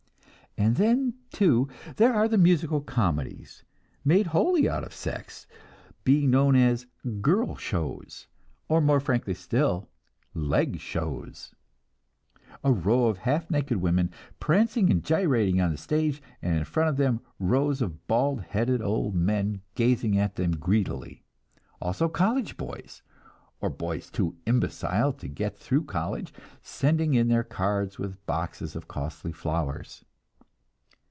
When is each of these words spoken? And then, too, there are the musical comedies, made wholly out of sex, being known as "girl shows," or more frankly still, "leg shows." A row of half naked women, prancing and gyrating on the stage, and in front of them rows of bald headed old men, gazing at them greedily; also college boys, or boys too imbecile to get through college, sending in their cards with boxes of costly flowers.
And 0.57 0.75
then, 0.75 1.13
too, 1.31 1.69
there 1.95 2.13
are 2.13 2.27
the 2.27 2.37
musical 2.37 2.81
comedies, 2.81 3.63
made 4.03 4.27
wholly 4.27 4.67
out 4.67 4.83
of 4.83 4.93
sex, 4.93 5.47
being 6.03 6.29
known 6.31 6.57
as 6.57 6.87
"girl 7.21 7.55
shows," 7.55 8.27
or 8.67 8.81
more 8.81 8.99
frankly 8.99 9.33
still, 9.33 9.87
"leg 10.33 10.81
shows." 10.81 11.53
A 12.65 12.71
row 12.73 13.05
of 13.05 13.19
half 13.19 13.49
naked 13.49 13.77
women, 13.77 14.11
prancing 14.41 14.91
and 14.91 15.05
gyrating 15.05 15.61
on 15.61 15.71
the 15.71 15.77
stage, 15.77 16.21
and 16.41 16.57
in 16.57 16.65
front 16.65 16.89
of 16.89 16.97
them 16.97 17.21
rows 17.39 17.81
of 17.81 18.05
bald 18.05 18.41
headed 18.41 18.81
old 18.81 19.15
men, 19.15 19.61
gazing 19.73 20.17
at 20.17 20.35
them 20.35 20.51
greedily; 20.51 21.23
also 21.81 22.09
college 22.09 22.57
boys, 22.57 23.01
or 23.61 23.69
boys 23.69 24.11
too 24.11 24.35
imbecile 24.45 25.13
to 25.13 25.29
get 25.29 25.57
through 25.57 25.85
college, 25.85 26.33
sending 26.61 27.13
in 27.13 27.29
their 27.29 27.43
cards 27.45 27.97
with 27.97 28.23
boxes 28.25 28.75
of 28.75 28.89
costly 28.89 29.31
flowers. 29.31 30.03